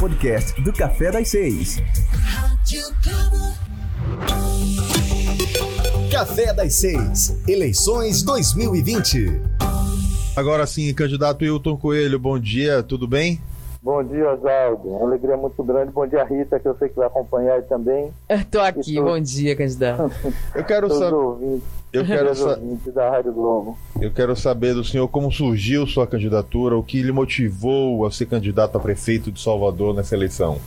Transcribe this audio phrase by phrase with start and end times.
[0.00, 1.76] podcast do Café das Seis.
[6.10, 9.42] Café das Seis, eleições 2020.
[10.34, 13.42] Agora sim, candidato Hilton Coelho, bom dia, tudo bem?
[13.82, 14.88] Bom dia, Oswaldo.
[14.90, 15.90] Uma alegria muito grande.
[15.90, 18.12] Bom dia, Rita, que eu sei que vai acompanhar também.
[18.28, 19.04] Estou aqui, tô...
[19.04, 20.12] bom dia, candidato.
[20.54, 21.62] eu quero saber.
[21.90, 23.78] Eu quero saber da Rádio Globo.
[23.98, 28.26] Eu quero saber do senhor como surgiu sua candidatura, o que lhe motivou a ser
[28.26, 30.58] candidato a prefeito de Salvador nessa eleição.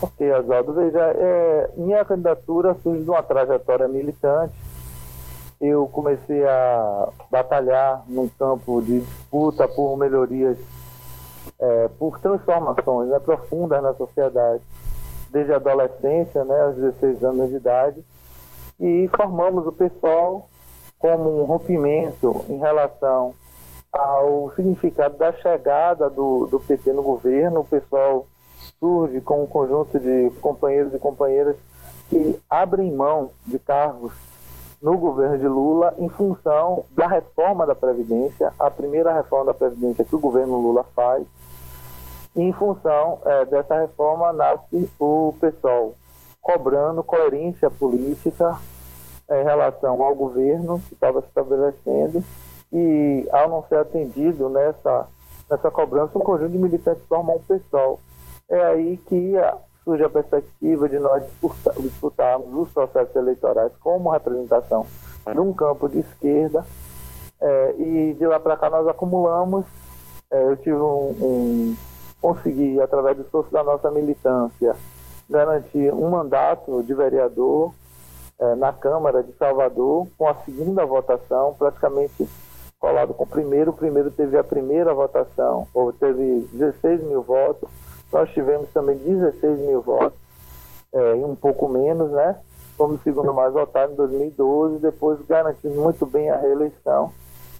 [0.00, 0.74] Ok, Oswaldo.
[0.74, 4.52] Veja, é, minha candidatura surge de uma trajetória militante.
[5.58, 10.58] Eu comecei a batalhar num campo de disputa por melhorias,
[11.58, 14.62] é, por transformações né, profundas na sociedade,
[15.30, 18.04] desde a adolescência, né, aos 16 anos de idade,
[18.80, 20.48] e formamos o pessoal
[20.98, 23.34] como um rompimento em relação
[23.92, 27.60] ao significado da chegada do, do PT no governo.
[27.60, 28.26] O pessoal
[28.78, 31.56] surge com um conjunto de companheiros e companheiras
[32.08, 34.12] que abrem mão de cargos
[34.80, 40.04] no governo de Lula em função da reforma da Previdência, a primeira reforma da Previdência
[40.04, 41.26] que o governo Lula faz.
[42.36, 45.94] E em função é, dessa reforma nasce o PSOL,
[46.40, 48.56] cobrando coerência política
[49.30, 52.22] em relação ao governo que estava se estabelecendo
[52.72, 55.06] e ao não ser atendido nessa,
[55.50, 57.98] nessa cobrança, um conjunto de militantes formam um PSOL
[58.48, 59.34] é aí que
[59.88, 61.24] surge a perspectiva de nós
[61.78, 64.84] disputarmos os processos eleitorais como representação
[65.34, 66.62] num campo de esquerda
[67.40, 69.64] é, e de lá para cá nós acumulamos
[70.30, 71.76] é, eu tive um, um,
[72.20, 74.76] consegui através do esforço da nossa militância
[75.28, 77.72] garantir um mandato de vereador
[78.38, 82.28] é, na Câmara de Salvador com a segunda votação praticamente
[82.78, 83.70] colado com o primeiro.
[83.70, 87.68] O primeiro teve a primeira votação ou teve 16 mil votos
[88.12, 90.18] nós tivemos também 16 mil votos,
[90.92, 92.36] é, um pouco menos, né?
[92.76, 97.12] Fomos o segundo mais votado em 2012, depois garantimos muito bem a reeleição.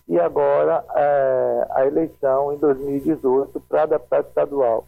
[0.09, 4.87] E agora é, a eleição em 2018 para deputado estadual.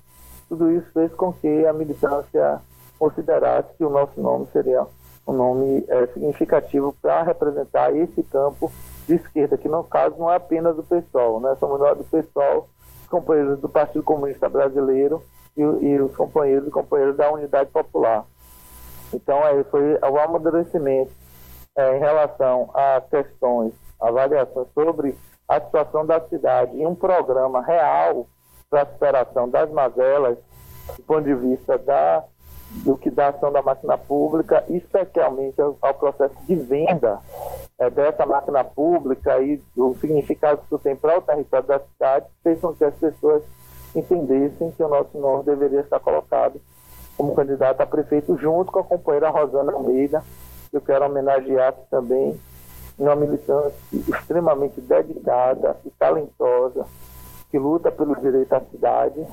[0.49, 2.61] Tudo isso fez com que a militância
[2.99, 4.87] considerasse que o nosso nome seria
[5.27, 8.73] um nome é, significativo para representar esse campo
[9.07, 11.57] de esquerda, que no caso não é apenas do PSOL, né?
[11.61, 15.23] somos nós do os companheiros do Partido Comunista Brasileiro
[15.57, 18.25] e, e os companheiros e companheiras da Unidade Popular.
[19.13, 21.11] Então, aí foi o amadurecimento
[21.77, 25.17] é, em relação a questões, avaliações sobre
[25.49, 28.27] a situação da cidade e um programa real
[28.69, 30.39] para a superação das mazelas
[30.97, 32.25] do ponto de vista da,
[32.85, 37.21] do que da ação da máquina pública, especialmente ao, ao processo de venda
[37.79, 42.27] é, dessa máquina pública e o significado que isso tem para o território da cidade,
[42.43, 43.43] fez com que as pessoas
[43.95, 46.61] entendessem que o nosso nome deveria estar colocado
[47.17, 50.23] como candidato a prefeito junto com a companheira Rosana Almeida.
[50.73, 52.39] Eu quero homenagear também
[52.99, 53.75] uma militante
[54.09, 56.87] extremamente dedicada e talentosa,
[57.51, 59.27] que luta pelo direito à cidade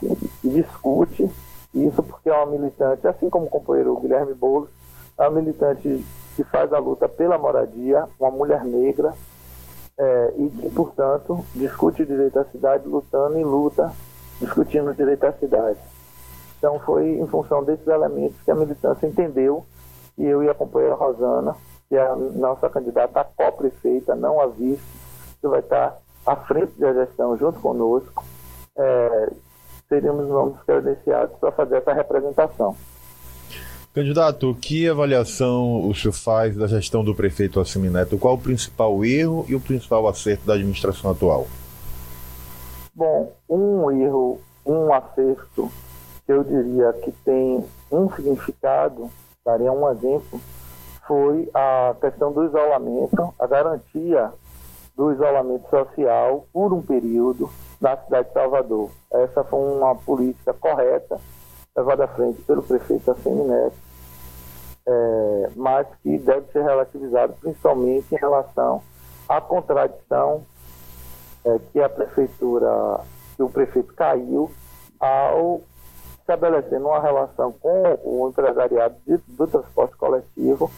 [0.43, 1.29] e discute
[1.73, 4.69] isso porque é uma militante, assim como o companheiro Guilherme Boulos,
[5.17, 6.03] é uma militante
[6.35, 9.13] que faz a luta pela moradia, uma mulher negra,
[9.97, 13.91] é, e que, portanto, discute o direito à cidade lutando e luta
[14.39, 15.79] discutindo o direito à cidade.
[16.57, 19.65] Então foi em função desses elementos que a militância entendeu
[20.17, 21.55] e eu e a companheira Rosana,
[21.87, 24.81] que é a nossa candidata a co-prefeita, não a vice,
[25.39, 28.23] que vai estar à frente da gestão junto conosco,
[28.77, 29.29] é,
[29.87, 32.75] seríamos nomes credenciados para fazer essa representação.
[33.93, 38.17] Candidato, que avaliação o senhor faz da gestão do prefeito Assemineto?
[38.17, 41.47] Qual o principal erro e o principal acerto da administração atual?
[42.97, 45.71] Bom, um erro, um acerto,
[46.25, 49.11] que eu diria que tem um significado,
[49.45, 50.41] daria um exemplo,
[51.05, 54.33] foi a questão do isolamento, a garantia
[54.95, 58.89] do isolamento social por um período na cidade de Salvador.
[59.11, 61.19] Essa foi uma política correta,
[61.75, 63.77] levada à frente pelo prefeito Assemineto,
[64.87, 68.81] é, mas que deve ser relativizado principalmente em relação
[69.29, 70.41] à contradição
[71.47, 72.99] é, que a prefeitura,
[73.35, 74.51] que o prefeito caiu
[74.99, 75.61] ao
[76.19, 80.69] estabelecer uma relação com o empresariado de, do transporte coletivo,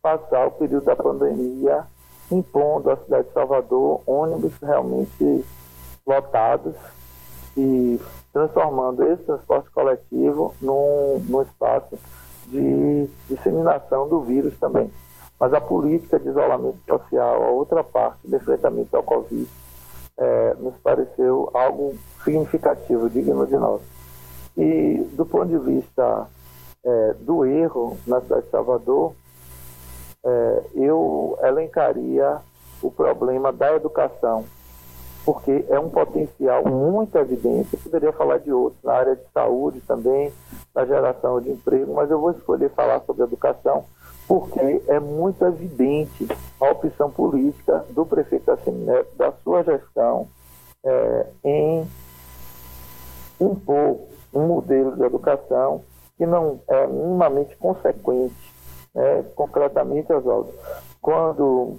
[0.00, 1.84] passar o período da pandemia
[2.30, 5.44] impondo à cidade de Salvador ônibus realmente
[6.06, 6.74] lotados
[7.56, 8.00] e
[8.32, 11.98] transformando esse transporte coletivo num, num espaço
[12.46, 14.90] de disseminação do vírus também.
[15.38, 19.48] Mas a política de isolamento social, a outra parte do enfrentamento ao Covid,
[20.18, 23.80] é, nos pareceu algo significativo, digno de nós.
[24.56, 26.26] E do ponto de vista
[26.84, 29.12] é, do erro na cidade de Salvador,
[30.24, 32.38] é, eu elencaria
[32.82, 34.44] o problema da educação,
[35.24, 37.74] porque é um potencial muito evidente.
[37.74, 40.32] Eu poderia falar de outros, na área de saúde também,
[40.74, 43.84] na geração de emprego, mas eu vou escolher falar sobre educação,
[44.26, 46.26] porque é muito evidente
[46.60, 50.28] a opção política do prefeito Assemineto, da sua gestão,
[50.84, 51.86] é, em
[53.40, 53.98] impor
[54.34, 55.82] um modelo de educação
[56.16, 58.54] que não é minimamente consequente.
[58.94, 59.24] Né?
[59.34, 60.52] Concretamente, Oswaldo,
[61.00, 61.78] quando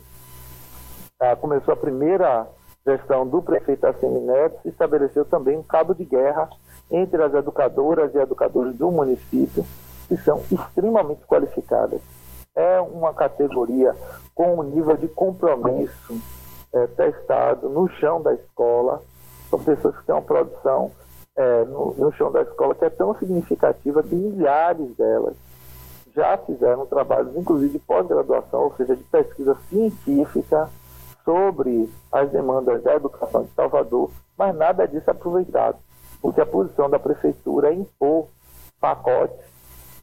[1.19, 2.47] ah, começou a primeira
[2.85, 6.49] gestão do prefeito Assemineto, se estabeleceu também um cabo de guerra
[6.89, 9.65] entre as educadoras e educadores do município,
[10.07, 11.99] que são extremamente qualificadas
[12.57, 13.95] é uma categoria
[14.33, 16.19] com um nível de compromisso
[16.73, 18.99] é, testado no chão da escola.
[19.47, 20.91] São pessoas que têm uma produção
[21.35, 25.35] é, no, no, chão da escola que é tão significativa que milhares delas
[26.15, 30.67] já fizeram trabalhos, inclusive de pós-graduação, ou seja, de pesquisa científica
[31.23, 35.77] sobre as demandas da educação de Salvador, mas nada disso é aproveitado,
[36.19, 38.25] porque a posição da prefeitura é impor
[38.81, 39.56] pacotes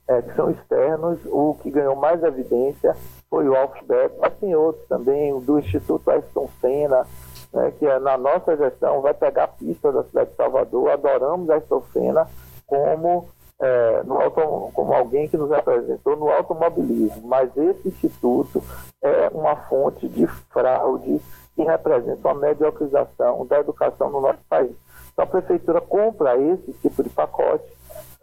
[0.08, 1.18] é, que são externos.
[1.26, 2.96] O que ganhou mais evidência
[3.28, 7.06] foi o Alphabet, mas tem outros também, o do Instituto Ayrton Senna,
[7.52, 10.90] né, que é, na nossa gestão vai pegar pistas da cidade de Salvador.
[10.90, 12.28] Adoramos Ayrton Senna
[12.66, 13.28] como,
[13.60, 18.62] é, no auto, como alguém que nos representou no automobilismo, mas esse instituto
[19.02, 21.20] é uma fonte de fraude
[21.54, 24.72] que representa uma mediocrização da educação no nosso país.
[25.12, 27.64] Então a prefeitura compra esse tipo de pacote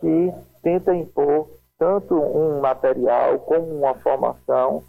[0.01, 1.47] que tenta impor
[1.81, 4.83] tanto um material como uma formação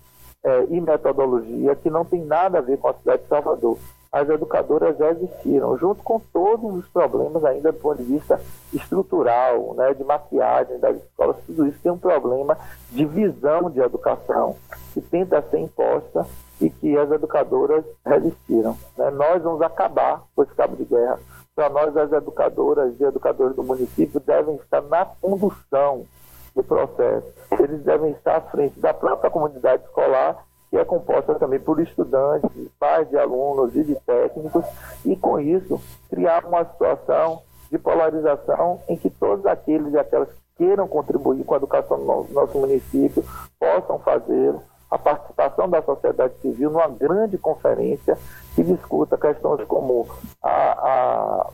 [0.45, 3.79] é, e metodologia que não tem nada a ver com a cidade de Salvador.
[4.13, 8.39] As educadoras já existiram, junto com todos os problemas ainda do ponto de vista
[8.75, 12.59] estrutural, né, de maquiagem das escolas, tudo isso tem um problema
[12.91, 14.55] de visão de educação
[14.93, 16.27] que tenta ser imposta
[16.61, 18.77] e que as educadoras resistiram.
[18.99, 19.11] Né?
[19.13, 21.19] Nós vamos acabar com esse cabo de guerra.
[21.55, 26.05] Para nós, as educadoras e educadores do município devem estar na condução
[26.55, 27.27] do processo.
[27.59, 32.51] Eles devem estar à frente da própria comunidade escolar, que é composta também por estudantes,
[32.79, 34.65] pais de alunos e de técnicos,
[35.05, 40.43] e com isso criar uma situação de polarização em que todos aqueles e aquelas que
[40.59, 43.25] queiram contribuir com a educação do nosso município
[43.59, 44.63] possam fazê-lo.
[44.91, 48.19] A participação da sociedade civil numa grande conferência
[48.55, 50.07] que discuta questões como
[50.43, 51.51] a, a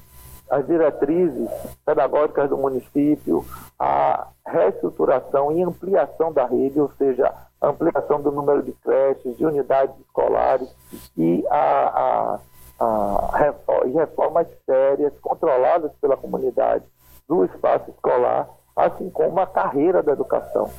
[0.50, 1.48] as diretrizes
[1.84, 3.44] pedagógicas do município,
[3.78, 9.94] a reestruturação e ampliação da rede, ou seja, ampliação do número de creches, de unidades
[10.00, 10.68] escolares
[11.16, 12.38] e a,
[12.78, 16.84] a, a reforma, reformas sérias, controladas pela comunidade
[17.28, 20.70] do espaço escolar, assim como a carreira da educação.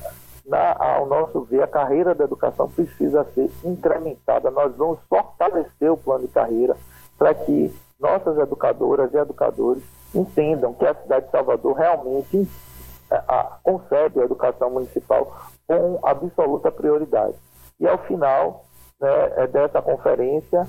[0.46, 4.50] Na, ao nosso ver, a carreira da educação precisa ser incrementada.
[4.50, 6.76] Nós vamos fortalecer o plano de carreira
[7.20, 7.70] para que
[8.00, 9.82] nossas educadoras e educadores
[10.14, 12.48] entendam que a cidade de Salvador realmente
[13.10, 13.22] é,
[13.62, 15.30] concebe a educação municipal
[15.66, 17.34] com absoluta prioridade.
[17.78, 18.64] E ao final
[18.98, 20.66] né, é dessa conferência,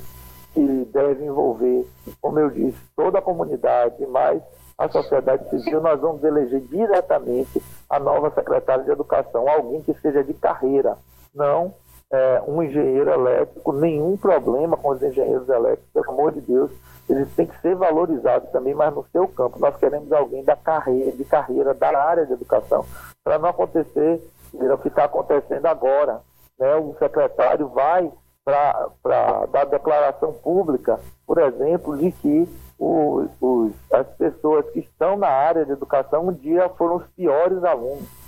[0.53, 1.87] que deve envolver,
[2.19, 4.43] como eu disse, toda a comunidade, mas
[4.77, 10.21] a sociedade civil, nós vamos eleger diretamente a nova secretária de Educação, alguém que seja
[10.21, 10.97] de carreira,
[11.33, 11.73] não
[12.11, 16.71] é, um engenheiro elétrico, nenhum problema com os engenheiros elétricos, pelo amor de Deus,
[17.09, 19.59] eles têm que ser valorizados também, mas no seu campo.
[19.59, 22.85] Nós queremos alguém da carreira, de carreira da área de educação,
[23.23, 24.21] para não acontecer
[24.53, 26.21] o que está acontecendo agora.
[26.59, 26.75] Né?
[26.75, 28.11] O secretário vai
[28.43, 32.47] para dar declaração pública, por exemplo, de que
[32.79, 37.63] os, os, as pessoas que estão na área de educação um dia foram os piores
[37.63, 38.20] alunos.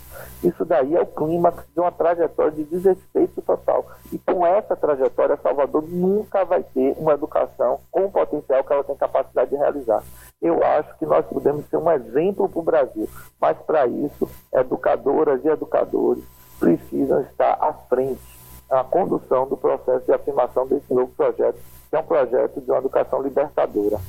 [0.44, 3.86] Isso daí é o clímax de uma trajetória de desrespeito total.
[4.12, 8.84] E com essa trajetória, Salvador nunca vai ter uma educação com o potencial que ela
[8.84, 10.04] tem capacidade de realizar.
[10.42, 15.44] Eu acho que nós podemos ser um exemplo para o Brasil, mas para isso, educadoras
[15.44, 16.24] e educadores
[16.60, 18.22] precisam estar à frente,
[18.70, 21.58] na condução do processo de afirmação desse novo projeto,
[21.90, 24.00] que é um projeto de uma educação libertadora.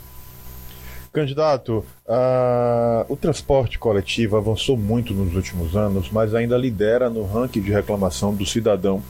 [1.14, 1.84] Candidato,
[3.08, 8.34] o transporte coletivo avançou muito nos últimos anos, mas ainda lidera no ranking de reclamação
[8.34, 9.00] do cidadão.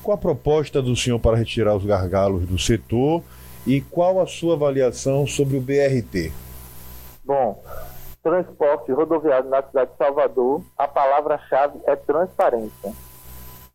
[0.00, 3.24] Qual a proposta do senhor para retirar os gargalos do setor
[3.66, 6.32] e qual a sua avaliação sobre o BRT?
[7.24, 7.60] Bom,
[8.22, 12.92] transporte rodoviário na cidade de Salvador, a palavra-chave é transparência.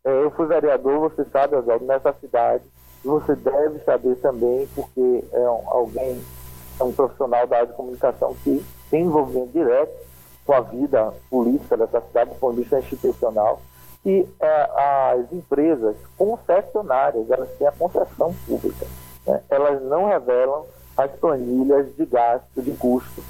[0.02, 2.64] É, eu fui vereador, você sabe, Oswaldo, nessa cidade,
[3.04, 6.18] você deve saber também, porque é alguém
[6.78, 10.04] é um profissional da área de comunicação que tem envolvimento direto
[10.44, 13.60] com a vida política dessa cidade, do ponto de vista institucional,
[14.02, 14.70] que é,
[15.14, 18.86] as empresas concessionárias, elas têm a concessão pública.
[19.26, 19.40] Né?
[19.48, 20.66] Elas não revelam
[20.96, 23.22] as planilhas de gasto, de custo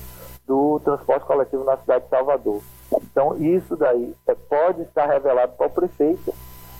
[0.47, 2.61] do transporte coletivo na cidade de Salvador.
[2.93, 6.35] Então, isso daí é, pode estar revelado para o prefeito,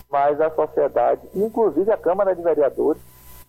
[0.09, 3.01] mas a sociedade, inclusive a Câmara de Vereadores,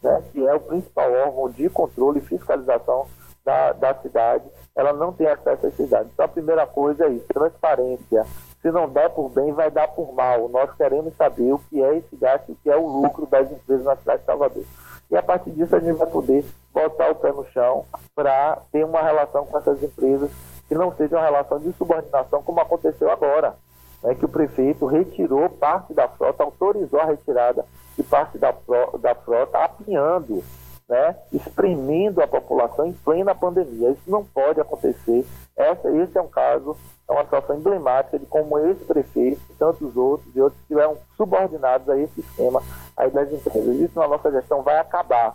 [0.03, 3.07] né, que é o principal órgão de controle e fiscalização
[3.45, 6.11] da, da cidade, ela não tem acesso esses dados.
[6.13, 8.27] Então, a primeira coisa é isso, transparência.
[8.61, 10.49] Se não der por bem, vai dar por mal.
[10.49, 13.85] Nós queremos saber o que é esse gasto, o que é o lucro das empresas
[13.85, 14.65] na cidade de Salvador.
[15.09, 17.85] E a partir disso, a gente vai poder botar o pé no chão
[18.15, 20.31] para ter uma relação com essas empresas
[20.69, 23.55] que não seja uma relação de subordinação, como aconteceu agora,
[24.03, 27.65] né, que o prefeito retirou parte da frota, autorizou a retirada
[27.97, 28.55] de parte da,
[29.01, 30.43] da frota, apinhando,
[30.89, 33.91] né, espremendo a população em plena pandemia.
[33.91, 35.27] Isso não pode acontecer.
[35.57, 36.77] Essa, esse é um caso,
[37.09, 41.89] é uma situação emblemática de como esse prefeito e tantos outros e outros estiveram subordinados
[41.89, 42.63] a esse esquema
[42.97, 43.77] aí das empresas.
[43.77, 45.35] Isso na nossa gestão vai acabar.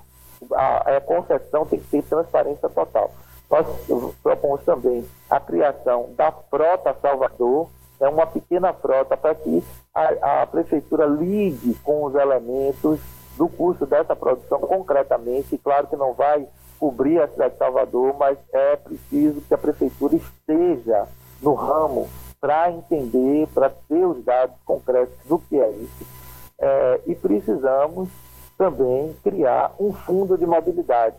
[0.54, 3.12] A, a concessão tem que ter transparência total.
[3.50, 3.68] Nós
[4.24, 7.70] propomos também a criação da Frota Salvador,
[8.02, 13.00] é uma pequena frota para que a, a, prefeitura lide com os elementos
[13.38, 15.58] do custo dessa produção concretamente.
[15.60, 16.48] Claro que não vai
[16.80, 21.08] cobrir a cidade de Salvador, mas é preciso que a prefeitura esteja
[21.42, 26.08] no ramo para entender, para ter os dados concretos do que é isso.
[26.60, 28.10] É, e precisamos
[28.58, 31.16] também criar um fundo de mobilidade.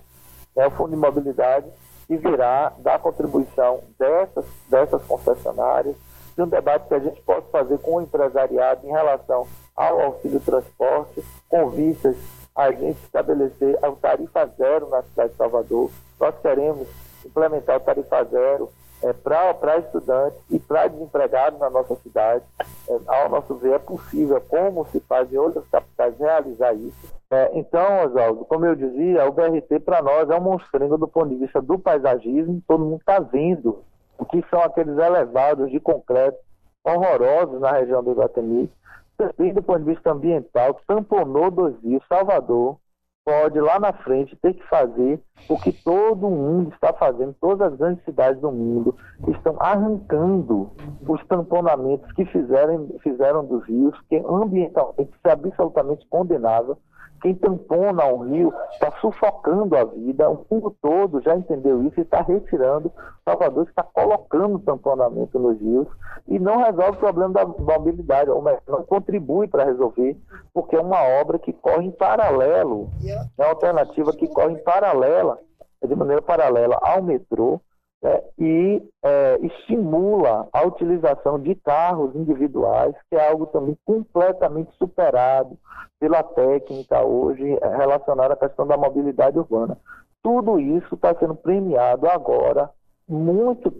[0.56, 1.66] É, o fundo de mobilidade
[2.08, 5.96] que virá da contribuição dessas, dessas concessionárias,
[6.34, 9.46] de um debate que a gente pode fazer com o empresariado em relação
[9.76, 12.16] ao auxílio transporte, com vistas
[12.54, 15.90] a gente estabelecer a tarifa zero na cidade de Salvador.
[16.20, 16.86] Nós queremos
[17.24, 18.70] implementar o tarifa zero
[19.02, 22.44] é, para estudantes e para desempregados na nossa cidade.
[22.88, 27.12] É, ao nosso ver, é possível, como se faz em outras capitais, realizar isso.
[27.30, 31.30] É, então, Oswaldo, como eu dizia, o BRT para nós é um monstrengo do ponto
[31.30, 33.82] de vista do paisagismo, todo mundo está vendo
[34.22, 36.38] o que são aqueles elevados de concreto
[36.84, 38.70] horrorosos na região do Iguatemi.
[39.16, 42.76] Também do ponto de vista ambiental, tamponou dois rios, Salvador,
[43.24, 47.78] pode lá na frente ter que fazer o que todo mundo está fazendo, todas as
[47.78, 48.96] grandes cidades do mundo
[49.28, 50.72] estão arrancando
[51.06, 56.76] os tamponamentos que fizeram, fizeram dos rios, que ambientalmente é absolutamente condenável.
[57.22, 62.02] Quem tampona um rio está sufocando a vida, o mundo todo já entendeu isso e
[62.02, 62.90] está retirando.
[63.24, 65.86] Salvador está colocando tamponamento nos rios
[66.26, 70.16] e não resolve o problema da mobilidade, ou melhor, não contribui para resolver,
[70.52, 75.38] porque é uma obra que corre em paralelo, é uma alternativa que corre em paralela,
[75.80, 77.60] de maneira paralela ao metrô,
[78.02, 85.56] né, e é, estimula a utilização de carros individuais, que é algo também completamente superado
[86.00, 89.78] pela técnica hoje é, relacionada à questão da mobilidade urbana.
[90.22, 92.70] Tudo isso está sendo premiado agora,
[93.08, 93.72] muito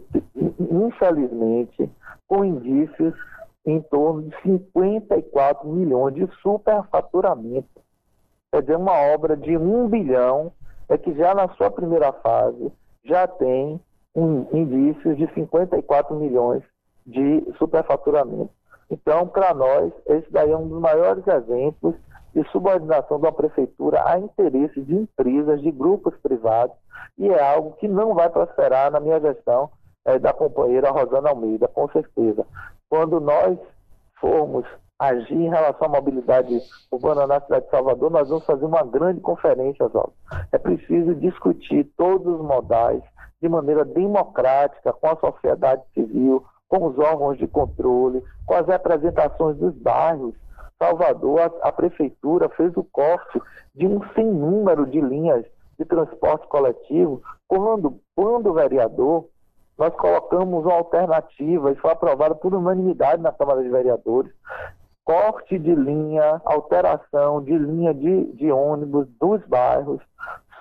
[0.59, 1.89] infelizmente,
[2.27, 3.13] com indícios
[3.65, 7.81] em torno de 54 milhões de superfaturamento.
[8.51, 10.51] Quer dizer, uma obra de um bilhão
[10.89, 12.71] é que já na sua primeira fase
[13.03, 13.79] já tem
[14.15, 16.63] um indícios de 54 milhões
[17.05, 18.51] de superfaturamento.
[18.89, 21.95] Então, para nós, esse daí é um dos maiores exemplos
[22.33, 26.75] de subordinação da prefeitura a interesses de empresas, de grupos privados,
[27.17, 29.69] e é algo que não vai prosperar na minha gestão
[30.05, 32.45] é, da companheira Rosana Almeida, com certeza.
[32.89, 33.57] Quando nós
[34.19, 34.65] formos
[34.97, 36.59] agir em relação à mobilidade
[36.91, 40.13] urbana na cidade de Salvador, nós vamos fazer uma grande conferência, Oswaldo.
[40.51, 43.03] É preciso discutir todos os modais
[43.43, 49.57] de maneira democrática com a sociedade civil, com os órgãos de controle, com as representações
[49.57, 50.33] dos bairros.
[50.81, 53.41] Salvador, a, a prefeitura fez o corte
[53.75, 55.45] de um sem número de linhas
[55.77, 59.25] de transporte coletivo, quando, quando o vereador
[59.77, 64.31] nós colocamos uma alternativa, isso foi aprovado por unanimidade na Câmara de Vereadores,
[65.03, 69.99] corte de linha, alteração de linha de, de ônibus dos bairros,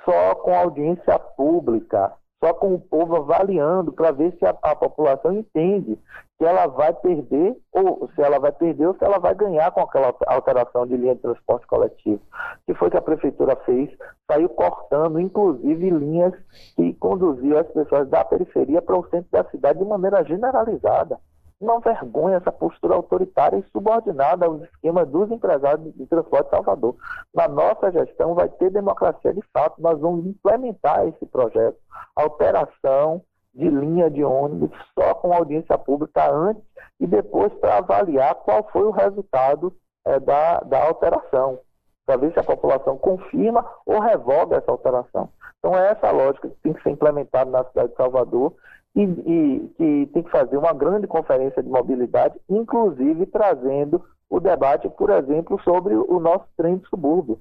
[0.05, 2.13] só com audiência pública,
[2.43, 5.97] só com o povo avaliando para ver se a, a, população entende
[6.37, 9.81] que ela vai perder, ou se ela vai perder ou se ela vai ganhar com
[9.81, 12.21] aquela alteração de linha de transporte coletivo.
[12.67, 13.91] Que foi que a prefeitura fez,
[14.29, 16.35] saiu cortando, inclusive, linhas
[16.75, 21.21] que conduziam as pessoas da periferia para o centro da cidade de maneira generalizada
[21.63, 26.97] uma vergonha essa postura autoritária e subordinada aos esquemas dos empresários de transporte de Salvador.
[27.33, 31.79] Na nossa gestão vai ter democracia de fato, nós vamos implementar esse projeto,
[32.17, 33.23] alteração
[33.55, 36.63] de linha de ônibus só com audiência pública antes
[36.99, 39.73] e depois para avaliar qual foi o resultado
[40.05, 41.61] é, da, da alteração,
[42.05, 45.29] para ver se a população confirma ou revoga essa alteração.
[45.59, 48.55] Então é essa lógica que tem que ser implementada na cidade de Salvador
[48.95, 54.89] e, e que tem que fazer uma grande conferência de mobilidade, inclusive trazendo o debate,
[54.89, 57.39] por exemplo, sobre o nosso trem de subúrbio.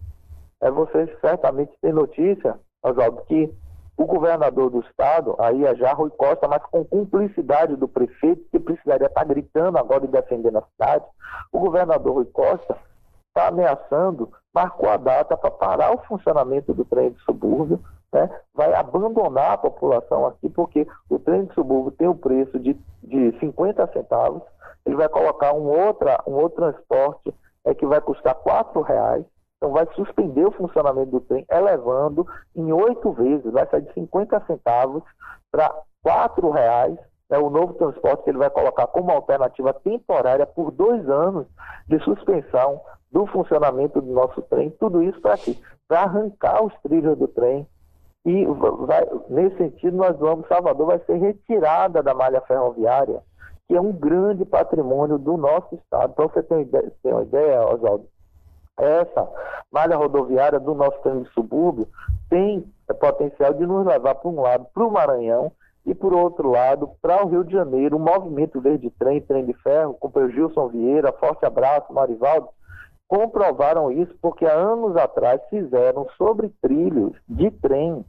[0.62, 3.52] É, vocês certamente têm notícia, Oswaldo, que
[3.98, 8.60] o governador do estado, aí é já Rui Costa, mas com cumplicidade do prefeito, que
[8.60, 11.06] precisaria estar gritando agora e defendendo a cidade,
[11.52, 12.78] o governador Rui Costa
[13.28, 17.80] está ameaçando, marcou a data para parar o funcionamento do trem de subúrbio,
[18.14, 18.30] né?
[18.54, 23.40] vai abandonar a população aqui, porque o trem de subúrbio tem o preço de, de
[23.40, 24.44] 50 centavos,
[24.86, 27.34] ele vai colocar um, outra, um outro transporte
[27.66, 29.26] é, que vai custar R$ reais,
[29.58, 32.26] então vai suspender o funcionamento do trem, elevando
[32.56, 35.04] em oito vezes, vai sair de 50 centavos
[35.52, 35.68] para
[36.04, 36.98] R$ reais,
[37.30, 41.48] é o novo transporte que ele vai colocar como alternativa temporária por dois anos
[41.88, 44.70] de suspensão do funcionamento do nosso trem.
[44.72, 45.56] Tudo isso para quê?
[45.88, 47.66] Para arrancar os trilhos do trem,
[48.26, 53.22] e vai, nesse sentido, nós vamos, Salvador vai ser retirada da malha ferroviária,
[53.68, 56.14] que é um grande patrimônio do nosso estado.
[56.14, 58.06] Para você ter uma ideia, uma ideia Oswaldo,
[58.78, 59.28] essa
[59.72, 61.88] malha rodoviária do nosso trem de subúrbio
[62.30, 62.66] tem
[63.00, 65.52] potencial de nos levar, por um lado, para o Maranhão
[65.86, 67.98] e, por outro lado, para o Rio de Janeiro.
[67.98, 72.50] O movimento Verde Trem, Trem de Ferro, com o Gilson Vieira, forte abraço, Marivaldo,
[73.12, 78.06] comprovaram isso porque há anos atrás fizeram sobre trilhos de trem,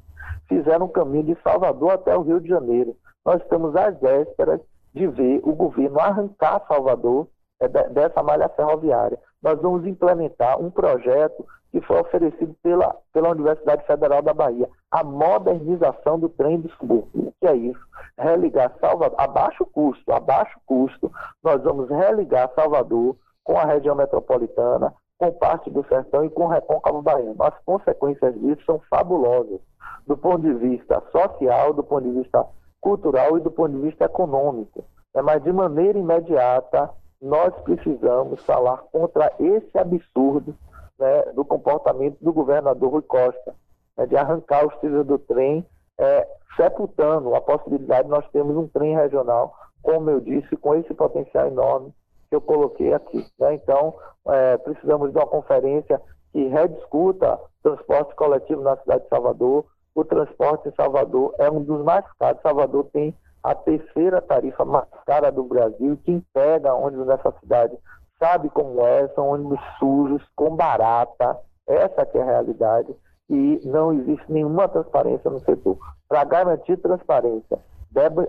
[0.48, 2.94] fizeram um caminho de Salvador até o Rio de Janeiro.
[3.26, 4.60] Nós estamos às vésperas
[4.94, 7.26] de ver o governo arrancar Salvador
[7.58, 9.18] é, dessa malha ferroviária.
[9.42, 15.02] Nós vamos implementar um projeto que foi oferecido pela, pela Universidade Federal da Bahia, a
[15.02, 17.26] modernização do trem de subúrbio.
[17.26, 17.84] O que é isso?
[18.16, 21.10] Religar Salvador, a baixo custo, a baixo custo,
[21.42, 26.48] nós vamos religar Salvador com a região metropolitana, com parte do sertão e com o
[26.48, 27.36] recôncavo baiano.
[27.40, 29.60] As consequências disso são fabulosas,
[30.06, 32.44] do ponto de vista social, do ponto de vista
[32.80, 34.84] cultural e do ponto de vista econômico.
[35.14, 40.54] É, mas de maneira imediata, nós precisamos falar contra esse absurdo
[40.98, 43.54] né, do comportamento do governador Rui Costa,
[43.96, 45.64] né, de arrancar os trilhos do trem,
[45.98, 50.92] é, sepultando a possibilidade de nós termos um trem regional, como eu disse, com esse
[50.94, 51.92] potencial enorme
[52.32, 53.26] que eu coloquei aqui.
[53.38, 53.54] Né?
[53.54, 53.94] Então,
[54.26, 56.00] é, precisamos de uma conferência
[56.32, 59.66] que rediscuta transporte coletivo na cidade de Salvador.
[59.94, 62.40] O transporte em Salvador é um dos mais caros.
[62.40, 65.98] Salvador tem a terceira tarifa mais cara do Brasil.
[66.04, 67.76] Quem pega ônibus nessa cidade
[68.18, 71.38] sabe como é, são ônibus sujos, com barata.
[71.66, 72.96] Essa que é a realidade.
[73.28, 75.76] E não existe nenhuma transparência no setor.
[76.08, 77.58] Para garantir transparência,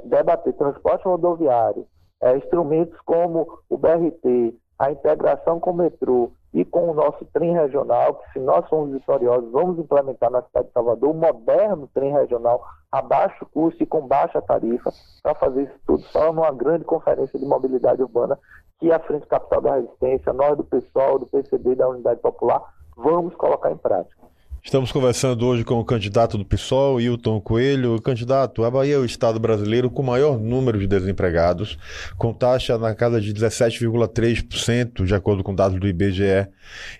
[0.03, 1.87] debater transporte rodoviário,
[2.23, 7.53] é, instrumentos como o BRT, a integração com o metrô e com o nosso trem
[7.53, 12.13] regional, que se nós formos vitoriosos, vamos implementar na cidade de Salvador um moderno trem
[12.13, 16.85] regional a baixo custo e com baixa tarifa, para fazer isso tudo só numa grande
[16.85, 18.39] conferência de mobilidade urbana
[18.79, 22.61] que a Frente Capital da Resistência, nós do PSOL, do PCB da Unidade Popular,
[22.95, 24.23] vamos colocar em prática.
[24.65, 28.01] Estamos conversando hoje com o candidato do PSOL, Hilton Coelho.
[28.01, 31.77] Candidato, a Bahia é o estado brasileiro com maior número de desempregados,
[32.17, 36.47] com taxa na casa de 17,3%, de acordo com dados do IBGE.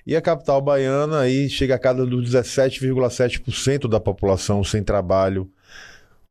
[0.06, 5.50] E a capital baiana aí chega a casa dos 17,7% da população sem trabalho.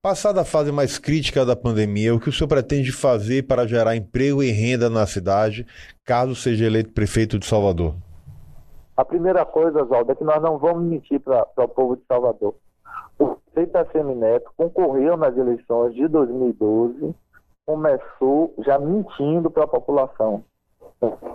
[0.02, 3.96] Passada a fase mais crítica da pandemia, o que o senhor pretende fazer para gerar
[3.96, 5.66] emprego e renda na cidade,
[6.04, 7.96] caso seja eleito prefeito de Salvador?
[9.02, 12.54] A primeira coisa, Oswaldo, é que nós não vamos mentir para o povo de Salvador.
[13.18, 17.12] O prefeito Assemi Neto concorreu nas eleições de 2012,
[17.66, 20.44] começou já mentindo para a população,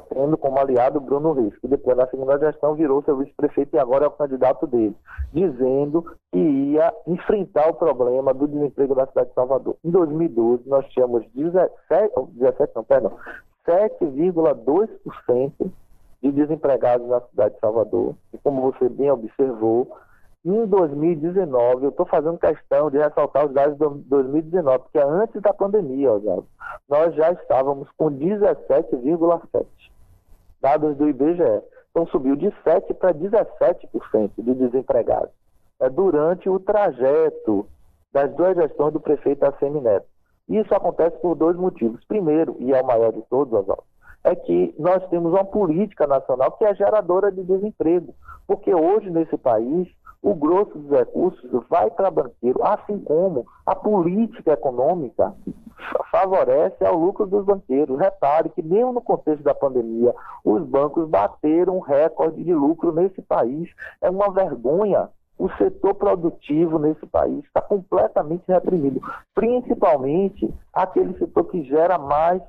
[0.08, 4.06] tendo como aliado Bruno Reis, que depois na segunda gestão virou seu vice-prefeito e agora
[4.06, 4.96] é o candidato dele,
[5.34, 9.76] dizendo que ia enfrentar o problema do desemprego da cidade de Salvador.
[9.84, 13.12] Em 2012, nós tínhamos 17, 17 não, perdão,
[13.68, 15.70] 7,2%
[16.22, 18.16] de desempregados na cidade de Salvador.
[18.34, 19.96] E como você bem observou,
[20.46, 25.54] em 2019, eu estou fazendo questão de ressaltar os dados de 2019, porque antes da
[25.54, 26.48] pandemia, Oswaldo,
[26.88, 29.66] nós já estávamos com 17,7%.
[30.62, 31.62] Dados do IBGE.
[31.92, 35.32] Então subiu de 7% para 17% de desempregados.
[35.80, 37.68] É durante o trajeto
[38.14, 40.08] das duas gestões do prefeito Assemi Neto.
[40.48, 42.04] Isso acontece por dois motivos.
[42.06, 43.84] Primeiro, e é o maior de todos, Oswaldo,
[44.28, 48.14] é que nós temos uma política nacional que é geradora de desemprego.
[48.46, 49.88] Porque hoje, nesse país,
[50.22, 55.34] o grosso dos recursos vai para banqueiro, assim como a política econômica
[56.12, 57.98] favorece ao lucro dos banqueiros.
[57.98, 60.14] Repare que, mesmo no contexto da pandemia,
[60.44, 63.70] os bancos bateram um recorde de lucro nesse país.
[64.02, 65.10] É uma vergonha.
[65.40, 69.00] O setor produtivo nesse país está completamente reprimido,
[69.36, 72.42] principalmente aquele setor que gera mais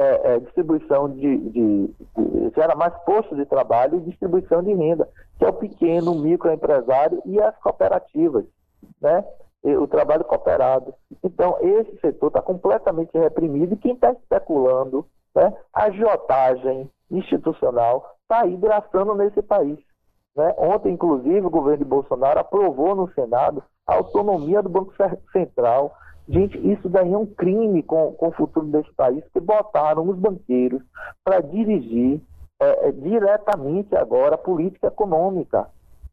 [0.00, 5.06] é, é, distribuição de, de, de, gera mais postos de trabalho e distribuição de renda,
[5.38, 8.46] que é o pequeno, microempresário e as cooperativas,
[9.00, 9.22] né?
[9.62, 10.94] o trabalho cooperado.
[11.22, 18.40] Então, esse setor está completamente reprimido e quem está especulando, né, a agiotagem institucional está
[18.40, 19.78] aí graçando nesse país.
[20.34, 20.54] Né?
[20.56, 24.94] Ontem, inclusive, o governo de Bolsonaro aprovou no Senado a autonomia do Banco
[25.30, 25.92] Central.
[26.30, 30.16] Gente, isso daí é um crime com, com o futuro desse país, que botaram os
[30.16, 30.80] banqueiros
[31.24, 32.20] para dirigir
[32.60, 35.66] é, é, diretamente agora a política econômica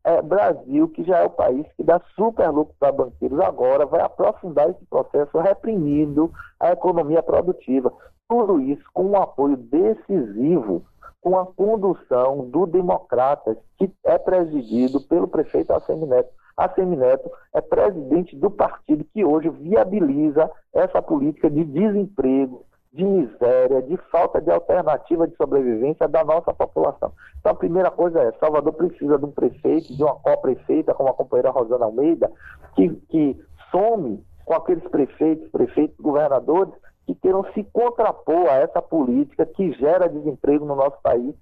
[0.04, 4.02] é, Brasil, que já é o país que dá super lucro para banqueiros, agora vai
[4.02, 7.94] aprofundar esse processo reprimindo a economia produtiva.
[8.28, 10.84] Tudo isso com um apoio decisivo,
[11.22, 16.30] com a condução do Democratas, que é presidido pelo prefeito Assemineto.
[16.58, 23.96] Assemineto é presidente do partido que hoje viabiliza essa política de desemprego, de miséria, de
[24.12, 27.12] falta de alternativa de sobrevivência da nossa população.
[27.40, 31.14] Então, a primeira coisa é: Salvador precisa de um prefeito, de uma co-prefeita, como a
[31.14, 32.32] companheira Rosana Almeida,
[32.76, 33.40] que, que
[33.70, 36.74] some com aqueles prefeitos, prefeitos, governadores
[37.06, 41.36] que queiram se contrapor a essa política que gera desemprego no nosso país,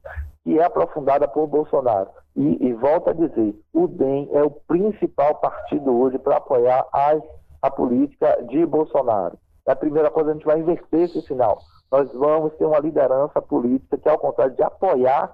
[0.45, 2.11] que é aprofundada por Bolsonaro.
[2.35, 7.21] E, e volto a dizer: o DEM é o principal partido hoje para apoiar as,
[7.61, 9.37] a política de Bolsonaro.
[9.67, 11.57] É a primeira coisa, a gente vai inverter esse sinal.
[11.91, 15.33] Nós vamos ter uma liderança política que, ao contrário de apoiar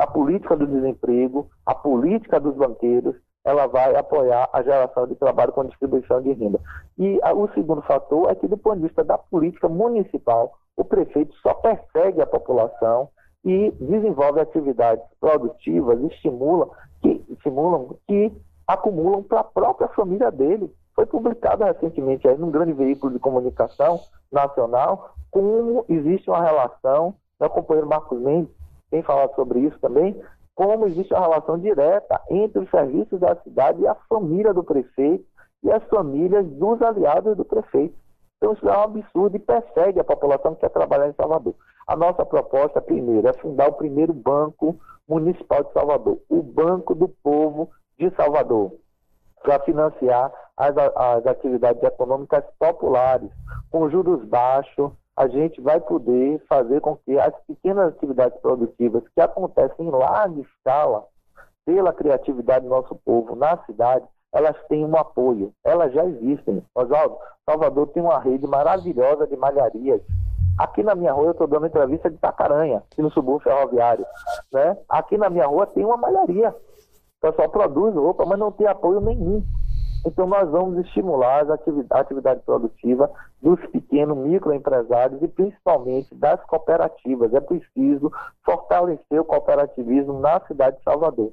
[0.00, 5.52] a política do desemprego, a política dos banqueiros, ela vai apoiar a geração de trabalho
[5.52, 6.58] com distribuição de renda.
[6.98, 10.84] E a, o segundo fator é que, do ponto de vista da política municipal, o
[10.84, 13.10] prefeito só persegue a população
[13.44, 16.68] e desenvolve atividades produtivas, estimula,
[17.00, 18.32] que, estimulam, que
[18.66, 20.72] acumulam para a própria família dele.
[20.94, 24.00] Foi publicado recentemente aí num grande veículo de comunicação
[24.32, 28.52] nacional como existe uma relação, o companheiro Marcos Mendes
[28.90, 30.18] tem falado sobre isso também,
[30.54, 35.24] como existe uma relação direta entre os serviços da cidade e a família do prefeito
[35.62, 37.94] e as famílias dos aliados do prefeito.
[38.38, 41.54] Então isso é um absurdo e persegue a população que quer trabalhar em Salvador.
[41.86, 47.08] A nossa proposta, primeiro, é fundar o primeiro banco municipal de Salvador, o Banco do
[47.08, 48.72] Povo de Salvador
[49.42, 53.30] para financiar as, as atividades econômicas populares.
[53.70, 59.20] Com juros baixos, a gente vai poder fazer com que as pequenas atividades produtivas que
[59.20, 61.04] acontecem em larga escala,
[61.64, 66.62] pela criatividade do nosso povo na cidade, elas têm um apoio, elas já existem.
[66.74, 67.16] Oswaldo,
[67.48, 70.02] Salvador tem uma rede maravilhosa de malharias.
[70.58, 74.04] Aqui na minha rua eu estou dando entrevista de Tacaranha, aqui no subúrbio ferroviário.
[74.52, 74.76] Né?
[74.88, 76.50] Aqui na minha rua tem uma malharia.
[76.50, 79.42] O pessoal produz roupa, mas não tem apoio nenhum.
[80.06, 83.10] Então, nós vamos estimular a atividade, atividade produtiva
[83.42, 87.34] dos pequenos microempresários e principalmente das cooperativas.
[87.34, 88.12] É preciso
[88.44, 91.32] fortalecer o cooperativismo na cidade de Salvador.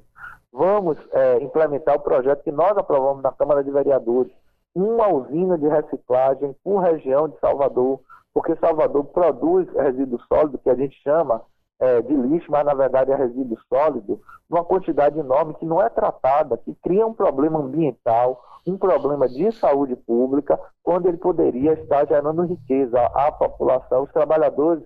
[0.52, 4.32] Vamos é, implementar o projeto que nós aprovamos na Câmara de Vereadores,
[4.74, 8.00] uma usina de reciclagem por região de Salvador,
[8.32, 11.42] porque Salvador produz resíduo sólido, que a gente chama
[11.78, 15.88] é, de lixo, mas na verdade é resíduo sólido, numa quantidade enorme que não é
[15.88, 22.06] tratada, que cria um problema ambiental, um problema de saúde pública, quando ele poderia estar
[22.06, 24.84] gerando riqueza à população, os trabalhadores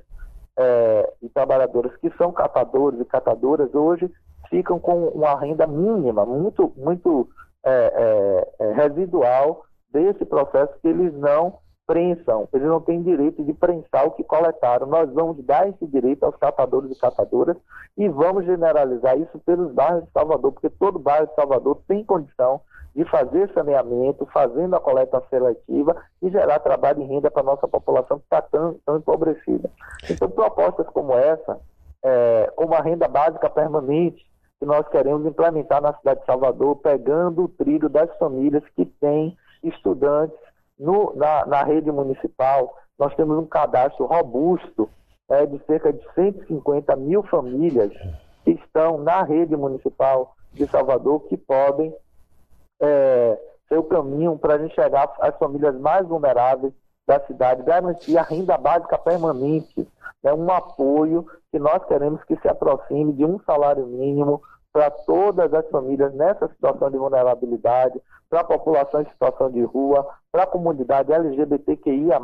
[0.57, 4.11] é, e trabalhadoras que são catadores e catadoras hoje
[4.51, 7.29] ficam com uma renda mínima, muito, muito
[7.65, 12.49] é, é, é residual desse processo que eles não prensam.
[12.53, 14.87] Eles não têm direito de prensar o que coletaram.
[14.87, 17.57] Nós vamos dar esse direito aos catadores e catadoras
[17.99, 22.61] e vamos generalizar isso pelos bairros de Salvador, porque todo bairro de Salvador tem condição
[22.95, 27.67] de fazer saneamento, fazendo a coleta seletiva e gerar trabalho e renda para a nossa
[27.67, 29.69] população que está tão, tão empobrecida.
[30.09, 31.59] Então, propostas como essa,
[32.05, 34.25] é, como a renda básica permanente,
[34.61, 39.35] que nós queremos implementar na cidade de Salvador, pegando o trilho das famílias que têm
[39.65, 40.39] estudantes
[40.79, 44.89] no, na, na, rede municipal, nós temos um cadastro robusto
[45.31, 47.91] é, de cerca de 150 mil famílias
[48.45, 51.95] que estão na rede municipal de Salvador que podem
[52.83, 56.73] é, ser o caminho para a gente chegar às famílias mais vulneráveis
[57.07, 59.89] da cidade, garantir a renda básica permanente,
[60.23, 64.43] né, um apoio que nós queremos que se aproxime de um salário mínimo
[64.73, 70.07] para todas as famílias nessa situação de vulnerabilidade, para a população em situação de rua,
[70.31, 72.21] para a comunidade LGBTQIA.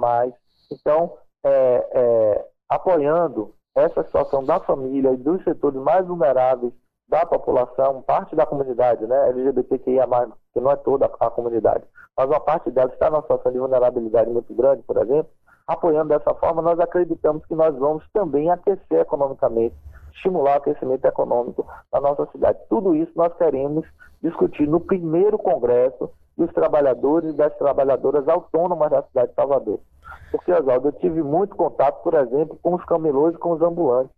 [0.71, 6.73] Então, é, é, apoiando essa situação da família e dos setores mais vulneráveis
[7.09, 10.07] da população, parte da comunidade, né, LGBTQIA,
[10.53, 11.85] que não é toda a comunidade,
[12.17, 15.31] mas uma parte dela está numa situação de vulnerabilidade muito grande, por exemplo,
[15.67, 19.75] apoiando dessa forma, nós acreditamos que nós vamos também aquecer economicamente,
[20.17, 22.59] estimular o crescimento econômico na nossa cidade.
[22.69, 23.87] Tudo isso nós queremos
[24.23, 29.81] discutir no primeiro congresso dos trabalhadores e das trabalhadoras autônomas da cidade de Salvador.
[30.31, 34.15] Porque, Oswaldo, eu tive muito contato, por exemplo, com os camelôs e com os ambulantes.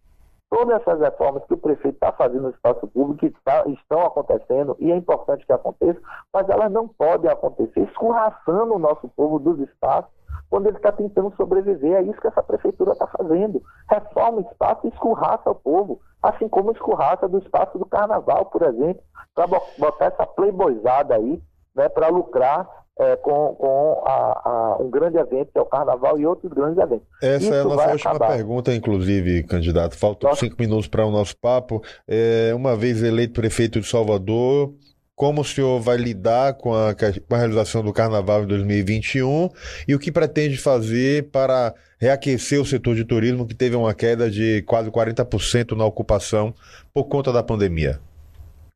[0.50, 4.90] Todas essas reformas que o prefeito está fazendo no espaço público está, estão acontecendo, e
[4.90, 6.00] é importante que aconteça,
[6.32, 10.11] mas elas não podem acontecer escorraçando o nosso povo dos espaços
[10.50, 11.94] quando ele está tentando sobreviver.
[11.94, 13.62] É isso que essa prefeitura está fazendo.
[13.90, 18.62] Reforma o espaço e escorraça o povo, assim como escorraça do espaço do carnaval, por
[18.62, 19.02] exemplo,
[19.34, 21.40] para botar essa playboyzada aí,
[21.74, 26.18] né, para lucrar é, com, com a, a, um grande evento, que é o Carnaval,
[26.18, 27.06] e outros grandes eventos.
[27.22, 28.37] Essa Isso é a nossa última acabar.
[28.37, 29.96] pergunta, inclusive, candidato.
[29.96, 30.40] Faltam nossa...
[30.40, 31.80] cinco minutos para o nosso papo.
[32.08, 34.74] É, uma vez eleito prefeito de Salvador,
[35.18, 39.48] como o senhor vai lidar com a, com a, realização do Carnaval em 2021
[39.88, 44.31] e o que pretende fazer para reaquecer o setor de turismo, que teve uma queda
[44.31, 46.54] de quase 40% na ocupação
[46.94, 47.98] por conta da pandemia?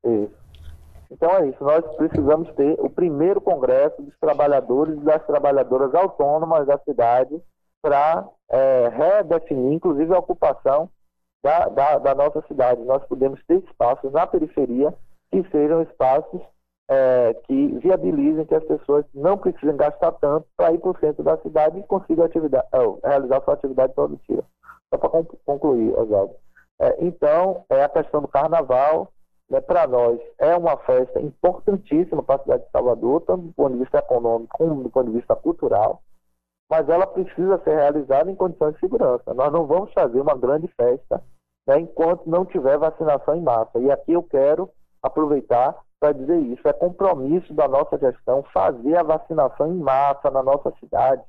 [0.05, 0.33] Isso.
[1.12, 6.66] Então é isso, nós precisamos ter o primeiro congresso dos trabalhadores e das trabalhadoras autônomas
[6.66, 7.40] da cidade
[7.81, 10.90] para é, redefinir, inclusive, a ocupação
[11.44, 12.83] da, da, da, nossa cidade.
[12.83, 14.92] Nós podemos ter espaços na periferia
[15.33, 16.42] que sejam espaços
[16.90, 21.25] é, que viabilizem que as pessoas não precisem gastar tanto para ir para o centro
[21.25, 24.45] da cidade e consigam atividade, é, realizar sua atividade produtiva.
[24.92, 26.35] Só para concluir, Oswaldo.
[26.81, 29.11] É, então, é a questão do carnaval,
[29.49, 33.73] né, para nós é uma festa importantíssima para a cidade de Salvador, tanto do ponto
[33.73, 36.03] de vista econômico como do ponto de vista cultural,
[36.71, 39.33] mas ela precisa ser realizada em condições de segurança.
[39.35, 41.23] Nós não vamos fazer uma grande festa
[41.66, 43.79] né, enquanto não tiver vacinação em massa.
[43.79, 44.71] E aqui eu quero
[45.03, 46.67] aproveitar para dizer isso.
[46.67, 51.23] É compromisso da nossa gestão fazer a vacinação em massa na nossa cidade.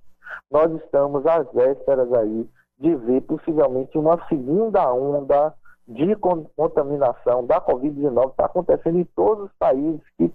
[0.51, 5.53] Nós estamos às vésperas aí de ver possivelmente uma segunda onda
[5.87, 10.31] de contaminação da Covid-19 está acontecendo em todos os países que,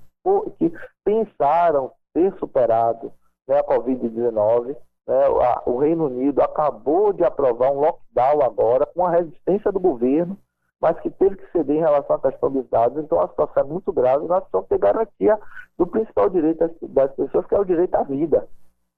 [0.58, 0.72] que
[1.04, 3.12] pensaram ter superado
[3.46, 4.76] né, a Covid-19.
[5.06, 5.28] Né,
[5.64, 10.36] o Reino Unido acabou de aprovar um lockdown agora com a resistência do governo,
[10.80, 13.02] mas que teve que ceder em relação à questão dos dados.
[13.02, 14.26] Então a situação é muito grave.
[14.26, 15.38] Nós precisamos ter garantia
[15.76, 18.48] do principal direito das, das pessoas, que é o direito à vida.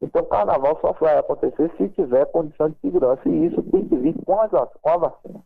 [0.03, 4.15] Então, carnaval só vai acontecer se tiver condição de segurança, e isso tem que vir
[4.25, 5.41] com, as, com a vacina.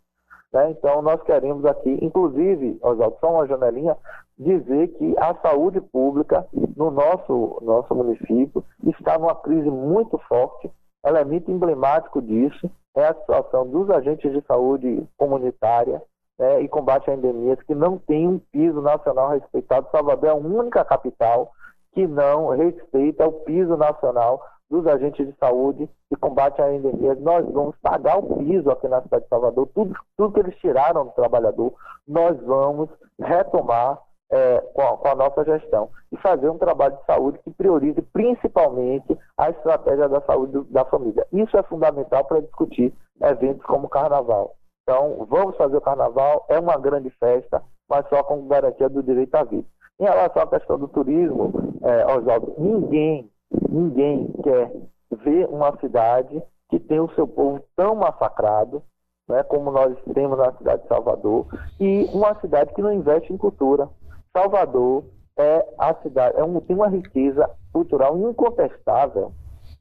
[0.52, 0.70] Né?
[0.70, 3.96] Então, nós queremos aqui, inclusive, Oswaldo, só uma janelinha,
[4.38, 10.70] dizer que a saúde pública no nosso, nosso município está numa crise muito forte.
[11.04, 16.00] Elemento emblemático disso é a situação dos agentes de saúde comunitária
[16.38, 19.88] né, e combate a endemias que não tem um piso nacional respeitado.
[19.90, 21.52] Salvador é a única capital
[21.92, 27.14] que não respeita o piso nacional dos agentes de saúde e combate à endemia.
[27.16, 31.06] Nós vamos pagar o piso aqui na cidade de Salvador, tudo, tudo que eles tiraram
[31.06, 31.72] do trabalhador,
[32.06, 37.04] nós vamos retomar é, com, a, com, a, nossa gestão e fazer um trabalho de
[37.04, 41.26] saúde que priorize principalmente a estratégia da saúde da família.
[41.32, 42.92] Isso é fundamental para discutir
[43.22, 44.56] eventos como o Carnaval.
[44.84, 49.34] Então, vamos fazer o Carnaval, é uma grande festa, mas só com garantia do direito
[49.34, 49.66] à vida.
[49.98, 53.30] Em relação à questão do turismo, é, Oswaldo, ninguém
[53.68, 54.72] Ninguém quer
[55.10, 58.82] ver uma cidade que tem o seu povo tão massacrado,
[59.28, 61.46] né, como nós temos na cidade de Salvador,
[61.78, 63.88] e uma cidade que não investe em cultura.
[64.32, 65.04] Salvador
[65.36, 69.32] é a cidade, é um, tem uma riqueza cultural incontestável.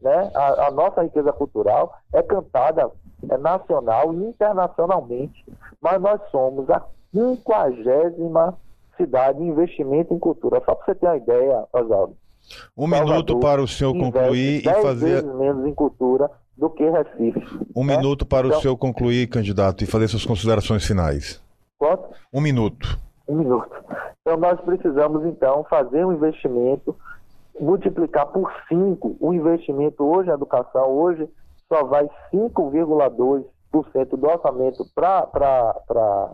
[0.01, 0.31] Né?
[0.35, 2.91] A, a nossa riqueza cultural é cantada
[3.29, 5.45] é nacional e internacionalmente,
[5.81, 6.81] mas nós somos a
[7.11, 8.57] quinquagésima
[8.97, 10.61] cidade em investimento em cultura.
[10.65, 12.15] Só para você ter uma ideia, Oswaldo.
[12.77, 15.21] Um Salvador minuto para o senhor concluir e fazer.
[15.21, 17.59] Vezes menos em cultura do que Recife.
[17.75, 17.95] Um né?
[17.95, 18.59] minuto para então...
[18.59, 21.41] o senhor concluir, candidato, e fazer suas considerações finais.
[21.77, 22.09] Quanto?
[22.33, 22.99] Um minuto.
[23.27, 23.71] Um minuto.
[24.21, 26.95] Então nós precisamos então fazer um investimento,
[27.59, 31.27] multiplicar por 5 o investimento hoje na educação, hoje
[31.73, 33.45] só vai 5,2%
[34.15, 36.31] do orçamento para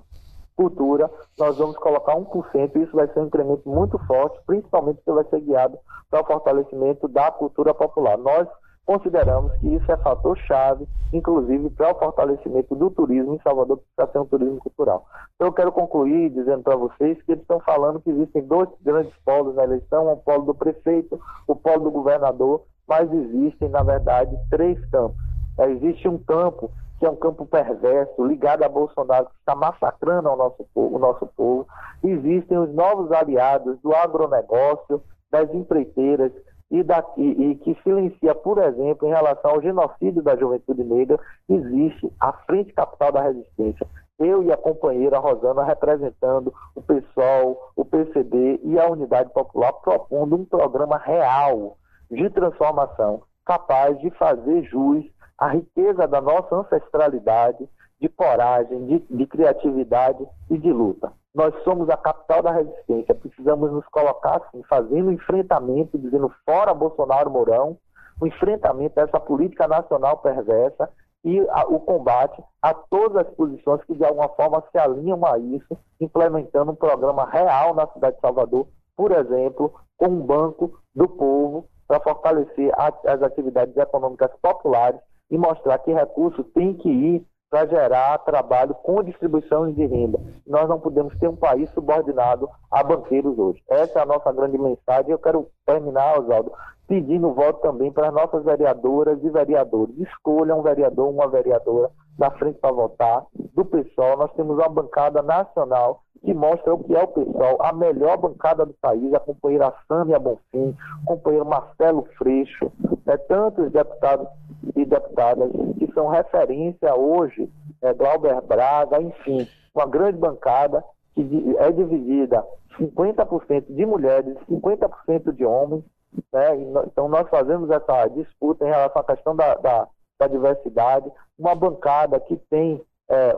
[0.55, 5.13] cultura, nós vamos colocar 1%, e isso vai ser um incremento muito forte, principalmente porque
[5.13, 5.77] vai ser guiado
[6.09, 8.17] para o fortalecimento da cultura popular.
[8.17, 8.45] Nós
[8.85, 13.83] consideramos que isso é fator chave, inclusive para o fortalecimento do turismo em Salvador, que
[13.95, 15.05] precisa ser um turismo cultural.
[15.35, 19.13] Então eu quero concluir dizendo para vocês que eles estão falando que existem dois grandes
[19.23, 24.35] polos na eleição, o polo do prefeito, o polo do governador, mas existem, na verdade,
[24.49, 25.28] três campos.
[25.59, 30.29] É, existe um campo que é um campo perverso, ligado a Bolsonaro, que está massacrando
[30.29, 31.67] o nosso povo, o nosso povo.
[32.03, 36.31] Existem os novos aliados do agronegócio, das empreiteiras,
[36.71, 41.19] e, da, e, e, que silencia, por exemplo, em relação ao genocídio da juventude negra,
[41.47, 43.87] existe a Frente Capital da Resistência.
[44.19, 50.35] Eu e a companheira Rosana representando o PSOL, o PCB e a Unidade Popular, propondo
[50.35, 51.77] um programa real
[52.11, 55.05] de transformação, capaz de fazer jus
[55.39, 57.67] à riqueza da nossa ancestralidade,
[57.99, 61.11] de coragem, de, de criatividade e de luta.
[61.33, 67.29] Nós somos a capital da resistência, precisamos nos colocar assim, fazendo enfrentamento, dizendo fora Bolsonaro
[67.29, 67.77] Mourão,
[68.19, 70.89] o enfrentamento a essa política nacional perversa
[71.23, 75.37] e a, o combate a todas as posições que de alguma forma se alinham a
[75.37, 81.07] isso, implementando um programa real na cidade de Salvador, por exemplo, com um banco do
[81.07, 84.99] povo para fortalecer a, as atividades econômicas populares
[85.29, 90.19] e mostrar que recursos têm que ir para gerar trabalho com distribuição de renda.
[90.45, 93.61] Nós não podemos ter um país subordinado a banqueiros hoje.
[93.67, 95.11] Essa é a nossa grande mensagem.
[95.11, 96.51] Eu quero terminar, Oswaldo,
[96.87, 99.97] pedindo voto também para as nossas vereadoras e vereadores.
[99.97, 104.17] Escolham um vereador, uma vereadora da frente para votar, do PSOL.
[104.17, 108.65] Nós temos uma bancada nacional que mostra o que é o PSOL, a melhor bancada
[108.65, 112.71] do país, a companheira Sâmia Bonfim, o companheiro Marcelo Freixo,
[113.07, 114.27] é, tantos deputados
[114.75, 117.49] e deputadas que são referência hoje,
[117.81, 120.83] é, Glauber Braga, enfim, uma grande bancada
[121.15, 122.45] que é dividida
[122.77, 125.83] 50% de mulheres, 50% de homens,
[126.31, 126.55] né?
[126.87, 129.87] então nós fazemos essa disputa em relação à questão da, da,
[130.19, 133.33] da diversidade, uma bancada que tem é,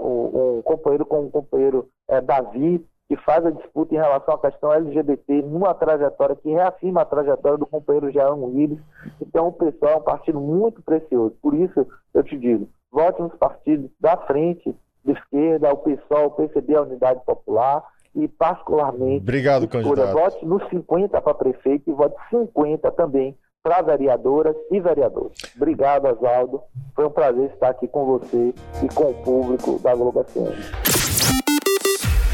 [0.63, 5.41] companheiro com um companheiro é, Davi, que faz a disputa em relação à questão LGBT
[5.41, 8.79] numa trajetória que reafirma a trajetória do companheiro Jean Willis.
[9.21, 11.35] Então, o pessoal é um partido muito precioso.
[11.41, 16.31] Por isso, eu te digo, vote nos partidos da frente, de esquerda, o PSOL, o
[16.31, 17.83] PCB, a Unidade Popular,
[18.15, 20.13] e particularmente, Obrigado, candidato.
[20.13, 25.37] vote nos 50 para prefeito e vote 50 também para vereadoras e vereadores.
[25.55, 26.61] Obrigado, Oswaldo.
[26.95, 30.57] Foi um prazer estar aqui com você e com o público da Globo FM.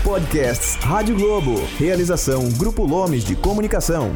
[0.04, 1.56] Podcasts Rádio Globo.
[1.78, 4.12] Realização Grupo Lomes de Comunicação.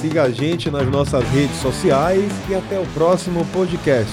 [0.00, 4.12] Siga a gente nas nossas redes sociais e até o próximo podcast.